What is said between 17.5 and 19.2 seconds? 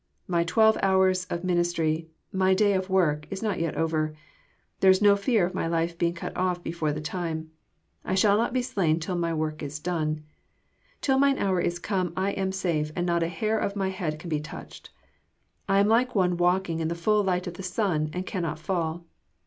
the sun, and cannot fall.